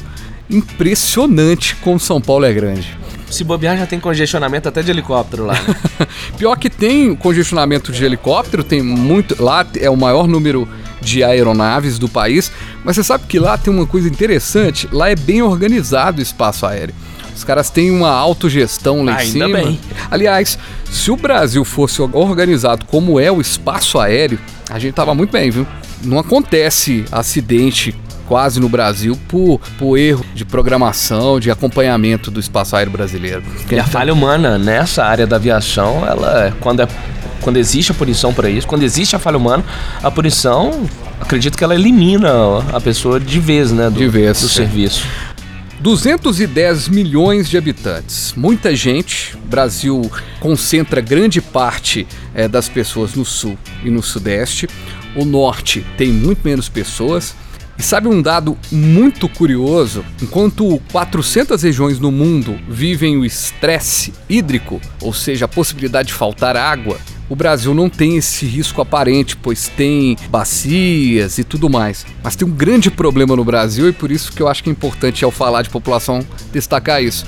[0.50, 2.98] Impressionante como São Paulo é grande.
[3.30, 5.54] Se bobear, já tem congestionamento até de helicóptero lá.
[5.54, 5.76] né?
[6.38, 9.42] Pior que tem congestionamento de helicóptero, tem muito.
[9.42, 10.68] Lá é o maior número
[11.04, 12.52] de aeronaves do país,
[12.84, 16.66] mas você sabe que lá tem uma coisa interessante: lá é bem organizado o espaço
[16.66, 16.96] aéreo.
[17.36, 19.58] Os caras têm uma autogestão lá em Ainda cima.
[19.58, 19.80] bem.
[20.12, 20.58] Aliás,
[20.90, 24.38] se o Brasil fosse organizado como é o espaço aéreo,
[24.70, 25.66] a gente tava muito bem, viu?
[26.04, 27.96] Não acontece acidente
[28.28, 33.42] quase no Brasil por, por erro de programação, de acompanhamento do espaço aéreo brasileiro.
[33.70, 36.88] E a falha humana nessa área da aviação, ela é- quando é
[37.44, 39.64] quando existe a punição para isso, quando existe a falha humana,
[40.02, 42.30] a punição, acredito que ela elimina
[42.72, 44.50] a pessoa de vez, né, do, De vez, do é.
[44.50, 45.06] serviço.
[45.82, 49.36] 210 milhões de habitantes, muita gente.
[49.36, 54.70] O Brasil concentra grande parte eh, das pessoas no sul e no sudeste.
[55.14, 57.36] O norte tem muito menos pessoas.
[57.78, 60.06] E sabe um dado muito curioso?
[60.22, 66.56] Enquanto 400 regiões no mundo vivem o estresse hídrico, ou seja, a possibilidade de faltar
[66.56, 66.98] água,
[67.30, 72.06] o Brasil não tem esse risco aparente, pois tem bacias e tudo mais.
[72.24, 74.72] Mas tem um grande problema no Brasil e por isso que eu acho que é
[74.72, 76.20] importante ao falar de população
[76.52, 77.26] destacar isso.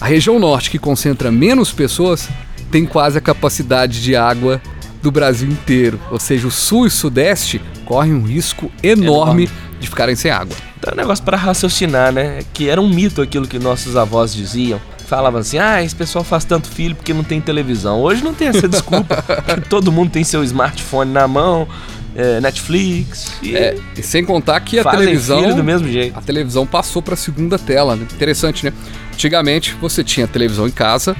[0.00, 2.28] A região norte, que concentra menos pessoas,
[2.70, 4.60] tem quase a capacidade de água
[5.02, 5.98] do Brasil inteiro.
[6.10, 9.50] Ou seja, o sul e o sudeste correm um risco enorme, Enorme.
[9.80, 10.54] de ficarem sem água.
[10.78, 12.40] Então é um negócio para raciocinar, né?
[12.52, 14.80] Que era um mito aquilo que nossos avós diziam.
[15.06, 18.00] Falavam assim, ah, esse pessoal faz tanto filho porque não tem televisão.
[18.00, 19.24] Hoje não tem essa desculpa,
[19.70, 21.68] todo mundo tem seu smartphone na mão,
[22.16, 26.18] é, Netflix, e É, e sem contar que a televisão do mesmo jeito.
[26.18, 27.94] a televisão passou para a segunda tela.
[27.94, 28.06] Né?
[28.12, 28.72] Interessante, né?
[29.12, 31.14] Antigamente você tinha televisão em casa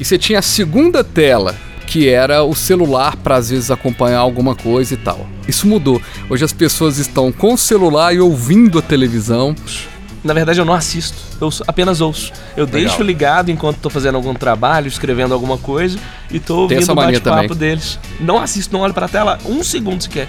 [0.00, 1.54] e você tinha a segunda tela,
[1.86, 5.26] que era o celular para às vezes acompanhar alguma coisa e tal.
[5.46, 6.00] Isso mudou.
[6.30, 9.54] Hoje as pessoas estão com o celular e ouvindo a televisão.
[10.28, 12.30] Na verdade, eu não assisto, eu apenas ouço.
[12.54, 15.98] Eu deixo ligado enquanto tô fazendo algum trabalho, escrevendo alguma coisa
[16.30, 17.98] e tô ouvindo o bate-papo deles.
[18.20, 20.28] Não assisto, não olho pra tela um segundo sequer.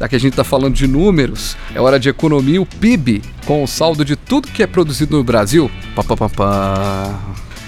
[0.00, 2.60] Já que a gente está falando de números, é hora de economia.
[2.60, 6.28] O PIB, com o saldo de tudo que é produzido no Brasil, pá, pá, pá,
[6.28, 7.14] pá,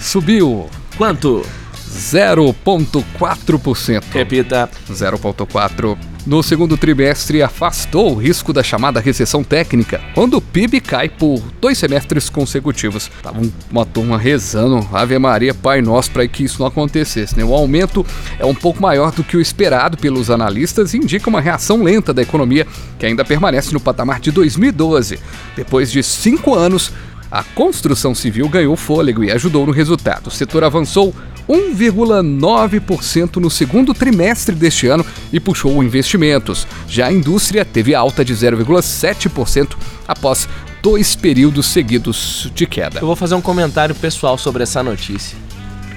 [0.00, 1.46] subiu Quanto?
[1.88, 4.02] 0,4%.
[4.12, 4.68] Repita.
[4.90, 5.96] 0,4.
[6.28, 11.42] No segundo trimestre, afastou o risco da chamada recessão técnica, quando o PIB cai por
[11.58, 13.10] dois semestres consecutivos.
[13.22, 17.34] Tava um- uma turma rezando, Ave Maria, Pai Nosso, para que isso não acontecesse.
[17.34, 17.42] Né?
[17.42, 18.04] O aumento
[18.38, 22.12] é um pouco maior do que o esperado pelos analistas e indica uma reação lenta
[22.12, 22.66] da economia,
[22.98, 25.18] que ainda permanece no patamar de 2012.
[25.56, 26.92] Depois de cinco anos,
[27.32, 30.26] a construção civil ganhou fôlego e ajudou no resultado.
[30.26, 31.14] O setor avançou
[31.48, 36.66] 1,9% no segundo trimestre deste ano e puxou investimentos.
[36.86, 40.48] Já a indústria teve alta de 0,7% após
[40.82, 43.00] dois períodos seguidos de queda.
[43.00, 45.36] Eu vou fazer um comentário pessoal sobre essa notícia.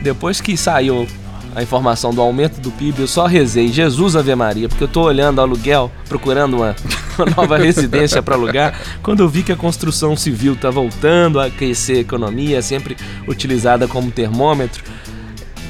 [0.02, 1.08] Depois que saiu
[1.54, 5.04] a informação do aumento do PIB, eu só rezei Jesus Ave Maria, porque eu tô
[5.04, 6.76] olhando aluguel, procurando uma,
[7.20, 11.46] uma nova residência para alugar, quando eu vi que a construção civil tá voltando a
[11.46, 12.96] aquecer a economia, sempre
[13.28, 14.84] utilizada como termômetro,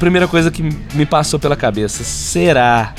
[0.02, 0.64] primeira coisa que
[0.96, 2.92] me passou pela cabeça, será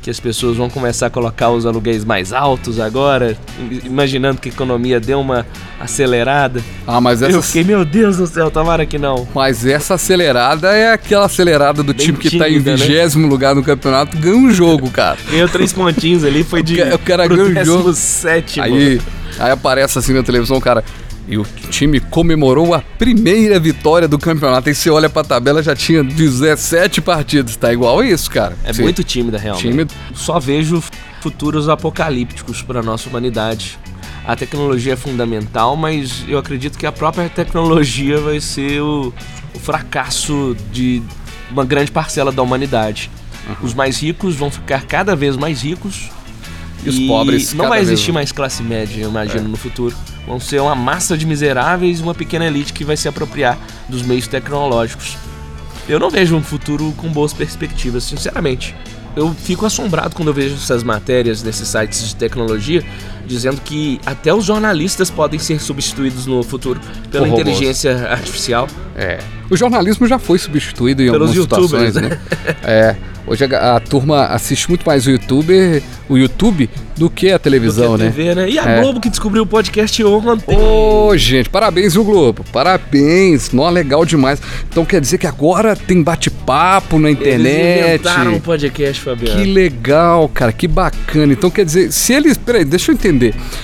[0.00, 3.36] que as pessoas vão começar a colocar os aluguéis mais altos agora,
[3.84, 5.44] imaginando que a economia deu uma
[5.80, 6.62] acelerada.
[6.86, 7.32] Ah, mas essa...
[7.32, 9.26] Eu fiquei, meu Deus do céu, tomara que não.
[9.34, 12.76] Mas essa acelerada é aquela acelerada do Bem time que tá em tímida, né?
[12.76, 15.18] vigésimo lugar no campeonato, ganha um jogo, cara.
[15.28, 17.92] Ganhou três pontinhos ali, foi de O cara pro ganhou o jogo.
[17.92, 18.64] sétimo.
[18.64, 19.00] Aí,
[19.40, 20.84] aí aparece assim na televisão, cara.
[21.28, 24.68] E o time comemorou a primeira vitória do campeonato.
[24.68, 27.54] Aí você olha pra tabela, já tinha 17 partidas.
[27.56, 28.56] Tá igual isso, cara.
[28.64, 28.82] É Sim.
[28.82, 29.68] muito tímida, realmente.
[29.68, 30.82] Time- Só vejo
[31.20, 33.78] futuros apocalípticos para nossa humanidade.
[34.26, 39.12] A tecnologia é fundamental, mas eu acredito que a própria tecnologia vai ser o,
[39.54, 41.02] o fracasso de
[41.50, 43.10] uma grande parcela da humanidade.
[43.62, 46.10] Os mais ricos vão ficar cada vez mais ricos
[46.84, 49.94] E os pobres não vai existir mais- mais classe média, eu imagino, no futuro.
[50.26, 54.02] Vão ser uma massa de miseráveis e uma pequena elite que vai se apropriar dos
[54.02, 55.16] meios tecnológicos.
[55.88, 58.74] Eu não vejo um futuro com boas perspectivas, sinceramente.
[59.16, 62.84] Eu fico assombrado quando eu vejo essas matérias nesses sites de tecnologia
[63.28, 67.48] dizendo que até os jornalistas podem ser substituídos no futuro pela Por robôs.
[67.48, 68.66] inteligência artificial.
[68.96, 69.18] É.
[69.50, 72.18] O jornalismo já foi substituído em Pelos algumas situações, youtubers, né?
[72.64, 72.96] É.
[73.26, 77.92] Hoje a, a turma assiste muito mais o YouTube, o YouTube do que a televisão,
[77.92, 78.10] do que a né?
[78.10, 78.50] TV, né?
[78.50, 78.80] E a É.
[78.80, 80.56] Globo que descobriu o podcast ontem.
[80.56, 82.42] Ô, gente, parabéns, viu, Globo?
[82.50, 83.52] Parabéns.
[83.52, 84.40] Nó, legal demais.
[84.70, 87.78] Então quer dizer que agora tem bate-papo na Eles internet.
[88.00, 89.38] inventaram um podcast, Fabiano.
[89.38, 91.32] Que legal, cara, que bacana.
[91.32, 92.38] Então quer dizer, se eles.
[92.38, 93.17] Peraí, deixa eu entender.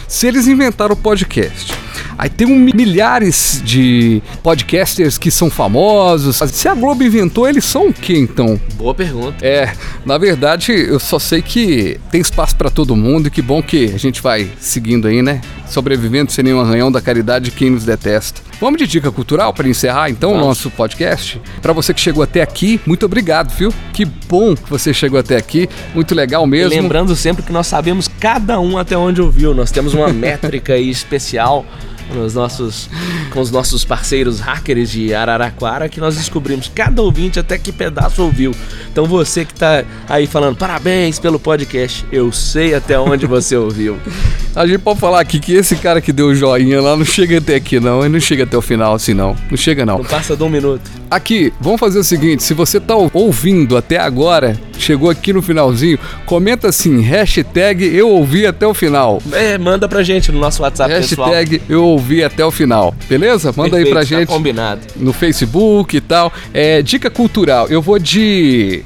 [0.09, 1.73] Se eles inventaram o podcast,
[2.19, 6.37] aí tem um, milhares de podcasters que são famosos.
[6.51, 8.61] Se a Globo inventou, eles são o quê então?
[8.75, 9.45] Boa pergunta.
[9.45, 9.73] É,
[10.05, 13.93] na verdade, eu só sei que tem espaço pra todo mundo e que bom que
[13.95, 15.41] a gente vai seguindo aí, né?
[15.69, 18.41] Sobrevivendo sem nenhum arranhão da caridade de quem nos detesta.
[18.65, 20.49] Vamos de dica cultural para encerrar então o Vamos.
[20.49, 21.39] nosso podcast?
[21.61, 23.71] Pra você que chegou até aqui, muito obrigado, viu?
[23.93, 26.71] Que bom que você chegou até aqui, muito legal E mesmo.
[26.81, 29.53] lembrando sempre que nós sabemos cada um até onde ouviu.
[29.53, 31.67] Nós temos uma métrica aí especial
[32.13, 32.89] nos nossos,
[33.31, 38.23] com os nossos parceiros hackers de Araraquara que nós descobrimos cada ouvinte até que pedaço
[38.23, 38.53] ouviu.
[38.91, 43.99] Então você que tá aí falando parabéns pelo podcast, eu sei até onde você ouviu.
[44.55, 47.39] A gente pode falar aqui que esse cara que deu o joinha lá não chega
[47.39, 49.37] até aqui não, ele não chega até o final assim não.
[49.51, 49.99] Não chega não.
[49.99, 50.89] Não passa de um minuto.
[51.11, 55.99] Aqui, vamos fazer o seguinte: se você tá ouvindo até agora, chegou aqui no finalzinho,
[56.27, 59.23] comenta assim, hashtag eu ouvi até o final.
[59.33, 61.31] É, manda pra gente no nosso WhatsApp pessoal.
[61.31, 62.95] Hashtag eu ouvi até o final.
[63.09, 63.53] Beleza?
[63.57, 64.81] Manda aí Perfeito, pra tá gente combinado.
[64.97, 66.33] no Facebook e tal.
[66.53, 68.83] É, dica cultural, eu vou de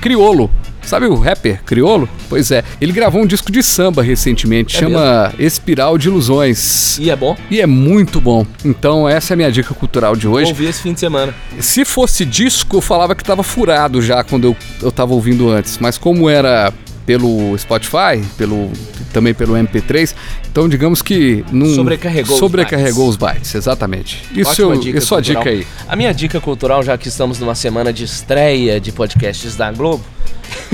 [0.00, 0.50] Criolo.
[0.84, 2.08] Sabe o rapper Criolo?
[2.28, 6.98] Pois é, ele gravou um disco de samba recentemente, É chama Espiral de Ilusões.
[6.98, 7.36] E é bom?
[7.48, 8.44] E é muito bom.
[8.64, 10.50] Então, essa é a minha dica cultural de Vou hoje.
[10.50, 11.32] ouvir esse fim de semana.
[11.60, 15.78] Se fosse disco, eu falava que tava furado já quando eu, eu tava ouvindo antes.
[15.78, 16.72] Mas como era
[17.06, 18.70] pelo Spotify, pelo
[19.12, 20.14] também pelo MP3,
[20.50, 24.22] então digamos que não Sobrecarregou os sobrecarregou os bytes, exatamente.
[24.34, 25.42] Isso Ótima eu, dica isso a cultural.
[25.44, 25.66] dica aí.
[25.88, 30.04] A minha dica cultural, já que estamos numa semana de estreia de podcasts da Globo,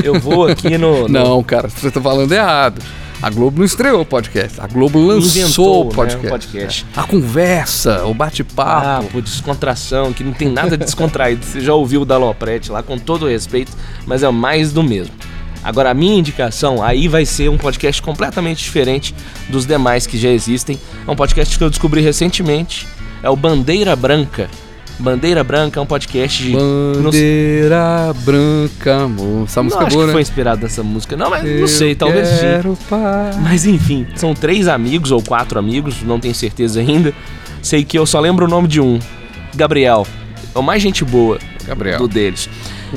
[0.02, 1.02] eu vou aqui no.
[1.08, 2.80] no- Não, cara, você tá falando errado.
[3.20, 4.60] A Globo não estreou o podcast.
[4.60, 6.26] A Globo lançou Inventou, o né, podcast.
[6.26, 6.86] o podcast.
[6.96, 9.08] A conversa, o Ah, bate-papo.
[9.08, 11.44] por descontração, que não tem nada de descontraído.
[11.44, 13.72] Você já ouviu o da Loprete lá, com todo o respeito,
[14.06, 15.12] mas é mais do mesmo.
[15.62, 19.14] Agora, a minha indicação aí vai ser um podcast completamente diferente
[19.48, 20.78] dos demais que já existem.
[21.06, 22.86] É um podcast que eu descobri recentemente.
[23.22, 24.48] É o Bandeira Branca.
[24.98, 26.52] Bandeira Branca é um podcast de.
[26.52, 29.44] não Bandeira branca, amor.
[29.44, 30.12] Essa música não é acho boa, que né?
[30.12, 32.40] foi inspirado nessa música, não, mas não Eu sei, talvez sim.
[32.40, 33.36] quero paz.
[33.36, 37.14] Mas enfim, são três amigos ou quatro amigos, não tenho certeza ainda.
[37.62, 38.98] Sei que eu só lembro o nome de um,
[39.54, 40.06] Gabriel.
[40.54, 41.98] É o mais gente boa Gabriel.
[41.98, 42.48] do deles.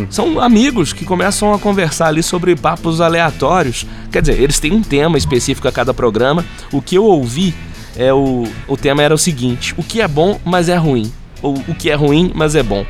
[0.09, 3.85] São amigos que começam a conversar ali sobre papos aleatórios.
[4.11, 6.45] Quer dizer, eles têm um tema específico a cada programa.
[6.71, 7.53] O que eu ouvi
[7.97, 11.11] é o, o tema era o seguinte: o que é bom, mas é ruim.
[11.41, 12.85] Ou o que é ruim, mas é bom.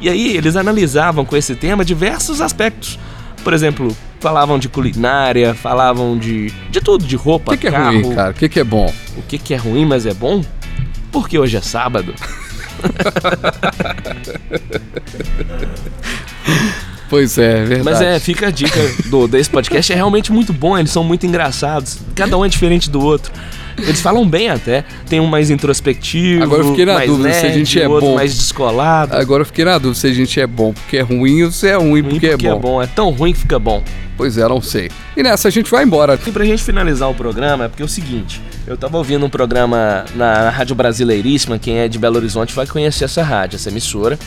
[0.00, 2.98] E aí eles analisavam com esse tema diversos aspectos.
[3.42, 7.70] Por exemplo, falavam de culinária, falavam de, de tudo, de O roupa, que, que é
[7.70, 8.00] carro.
[8.02, 8.30] ruim, cara?
[8.30, 8.92] O que, que é bom?
[9.16, 10.42] O que, que é ruim, mas é bom?
[11.12, 12.14] Porque hoje é sábado.
[17.08, 17.84] Pois é, é verdade.
[17.84, 19.92] Mas é, fica a dica do, desse podcast.
[19.92, 21.98] É realmente muito bom, eles são muito engraçados.
[22.14, 23.32] Cada um é diferente do outro.
[23.78, 24.84] Eles falam bem até.
[25.08, 27.88] Tem um mais introspectivo, Agora eu fiquei na mais dúvida nerd, se a gente é
[27.88, 28.14] outro bom.
[28.14, 29.14] mais descolado.
[29.14, 31.68] Agora eu fiquei na dúvida se a gente é bom porque é ruim ou se
[31.68, 32.60] é ruim porque, porque é, é bom.
[32.60, 32.82] bom.
[32.82, 33.84] É tão ruim que fica bom.
[34.16, 34.90] Pois é, não sei.
[35.14, 36.18] E nessa a gente vai embora.
[36.26, 39.28] E pra gente finalizar o programa, é porque é o seguinte, eu tava ouvindo um
[39.28, 44.18] programa na Rádio Brasileiríssima, quem é de Belo Horizonte vai conhecer essa rádio, essa emissora.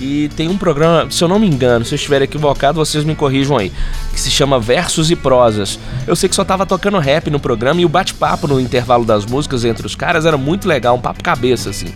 [0.00, 3.14] E tem um programa, se eu não me engano, se eu estiver equivocado, vocês me
[3.14, 3.70] corrijam aí,
[4.12, 5.78] que se chama Versos e Prosas.
[6.06, 9.26] Eu sei que só tava tocando rap no programa e o bate-papo no intervalo das
[9.26, 11.88] músicas entre os caras era muito legal, um papo cabeça assim.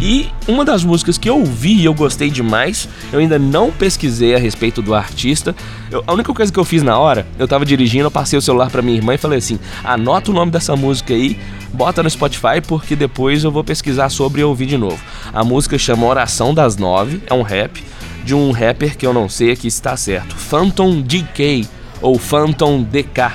[0.00, 4.34] E uma das músicas que eu ouvi e eu gostei demais, eu ainda não pesquisei
[4.34, 5.54] a respeito do artista.
[5.90, 8.42] Eu- a única coisa que eu fiz na hora, eu tava dirigindo, eu passei o
[8.42, 11.38] celular pra minha irmã e falei assim: anota o nome dessa música aí,
[11.72, 15.02] bota no Spotify, porque depois eu vou pesquisar sobre e ouvir de novo.
[15.32, 17.82] A música chama Oração das Nove, é um rap,
[18.24, 20.36] de um rapper que eu não sei aqui se está certo.
[20.36, 21.66] Phantom DK
[22.00, 23.32] ou Phantom DK,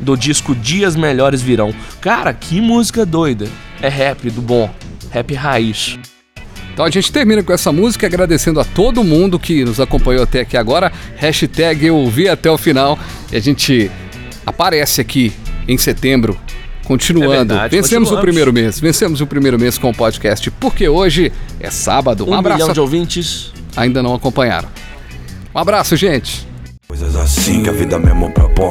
[0.00, 1.74] do disco Dias Melhores Virão.
[2.00, 3.48] Cara, que música doida!
[3.80, 4.70] É rap do bom,
[5.10, 5.98] rap raiz.
[6.72, 10.40] Então a gente termina com essa música agradecendo a todo mundo que nos acompanhou até
[10.40, 10.92] aqui agora.
[11.16, 12.98] Hashtag eu ouvi até o final.
[13.32, 13.90] E a gente
[14.44, 15.32] aparece aqui
[15.66, 16.38] em setembro,
[16.86, 17.34] continuando.
[17.34, 18.78] É verdade, Vencemos o primeiro mês.
[18.80, 22.24] Vencemos o primeiro mês com o podcast, porque hoje é sábado.
[22.24, 22.60] Um, Um abraço.
[22.60, 23.52] milhão de ouvintes.
[23.76, 24.68] Ainda não acompanharam.
[25.54, 26.46] Um abraço, gente.
[26.88, 28.68] Coisas assim que a vida mesmo propõe.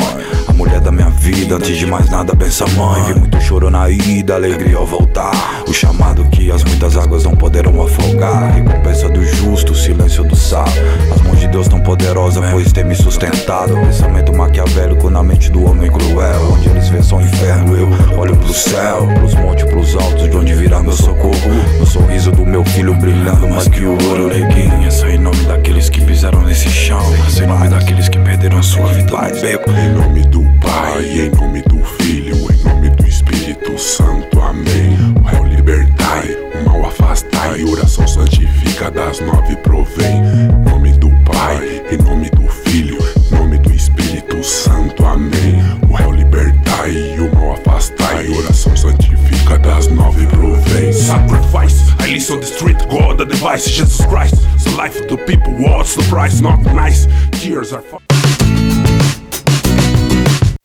[0.48, 3.04] A mulher da minha vida, antes de mais nada, pensa mãe.
[3.04, 5.34] Vi muito choro na ida, alegria ao voltar.
[5.68, 8.54] O chamado que as muitas águas não poderão afogar.
[8.54, 10.82] Recompensa do justo, silêncio do sábio.
[11.14, 13.76] As mãos de Deus tão poderosa, pois tem me sustentado.
[13.76, 16.54] Pensamento maquiavélico na mente do homem cruel.
[16.54, 19.08] Onde eles vê só o inferno, eu olho pro céu.
[19.20, 21.36] Pros montes, pros altos, de onde virá meu socorro.
[21.78, 24.30] No sorriso do meu filho brilhando mais que o ouro.
[24.30, 27.02] Neguinha, só em nome daqueles que pisaram nesse chão.
[27.28, 28.94] Só em nome daqueles que perderam sua
[29.42, 29.70] beco.
[29.72, 34.98] Em nome do Pai, em nome do Filho, em nome do Espírito Santo, amém.
[35.20, 40.18] O réu libertai, o mal afastai, oração santifica das nove provém.
[40.18, 42.98] Em nome do Pai, em nome do Filho,
[43.32, 45.64] em nome do Espírito Santo, amém.
[45.90, 50.92] O réu libertai, o mal afastai, oração santifica das nove provém.
[50.92, 54.36] Sacrifice, On the street, God the device, Jesus Christ.
[54.64, 56.40] The life of the people, what's the price?
[56.40, 57.84] Not nice, tears are.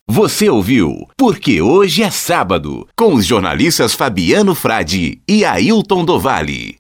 [0.07, 6.77] Você ouviu Porque Hoje é Sábado, com os jornalistas Fabiano Frade e Ailton Dovale.